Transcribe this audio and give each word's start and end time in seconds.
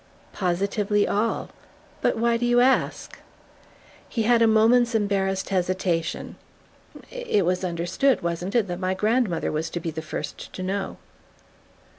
"Positively 0.33 1.07
all. 1.07 1.51
But 2.01 2.17
why 2.17 2.35
do 2.35 2.43
you 2.43 2.59
ask?" 2.59 3.19
He 4.09 4.23
had 4.23 4.41
a 4.41 4.47
moment's 4.47 4.95
embarrassed 4.95 5.49
hesitation. 5.49 6.37
"It 7.11 7.45
was 7.45 7.63
understood, 7.63 8.23
wasn't 8.23 8.55
it, 8.55 8.65
that 8.67 8.79
my 8.79 8.95
grandmother 8.95 9.51
was 9.51 9.69
to 9.69 9.79
be 9.79 9.91
the 9.91 10.01
first 10.01 10.51
to 10.53 10.63
know?" 10.63 10.97